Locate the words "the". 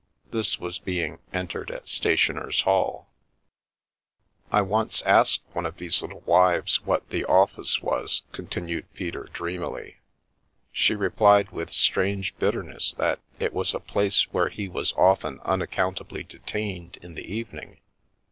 7.11-7.23, 17.13-17.31